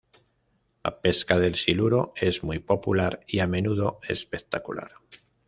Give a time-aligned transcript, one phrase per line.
[0.83, 4.89] La pesca del siluro es muy popular y a menudo espectacular.